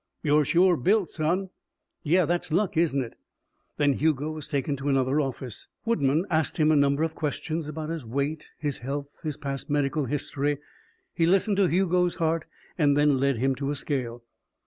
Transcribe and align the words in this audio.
"You're 0.23 0.45
sure 0.45 0.77
built, 0.77 1.09
son." 1.09 1.51
"Yeah. 2.01 2.25
That's 2.25 2.51
luck, 2.51 2.75
isn't 2.75 3.03
it?" 3.03 3.13
Then 3.77 3.93
Hugo 3.93 4.31
was 4.31 4.47
taken 4.47 4.75
to 4.77 4.89
another 4.89 5.19
office. 5.21 5.67
Woodman 5.85 6.25
asked 6.27 6.57
him 6.57 6.71
a 6.71 6.75
number 6.75 7.03
of 7.03 7.13
questions 7.13 7.69
about 7.69 7.89
his 7.91 8.03
weight, 8.03 8.49
his 8.57 8.79
health, 8.79 9.09
his 9.21 9.37
past 9.37 9.69
medical 9.69 10.05
history. 10.05 10.57
He 11.13 11.27
listened 11.27 11.57
to 11.57 11.67
Hugo's 11.67 12.15
heart 12.15 12.47
and 12.79 12.97
then 12.97 13.19
led 13.19 13.37
him 13.37 13.53
to 13.57 13.69
a 13.69 13.75
scale. 13.75 14.23